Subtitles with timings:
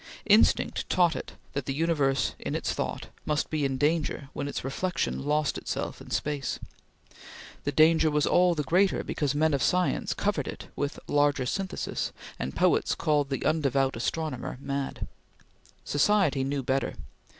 [0.25, 4.63] Instinct taught it that the universe in its thought must be in danger when its
[4.63, 6.57] reflection lost itself in space.
[7.65, 12.11] The danger was all the greater because men of science covered it with "larger synthesis,"
[12.39, 15.05] and poets called the undevout astronomer mad.
[15.85, 16.95] Society knew better.